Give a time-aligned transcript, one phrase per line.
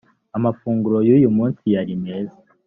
[0.37, 2.37] amafunguro yuyumunsi yari meza